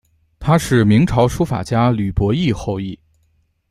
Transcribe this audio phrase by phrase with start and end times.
[0.39, 2.99] 她是明朝书法家吕伯懿后裔。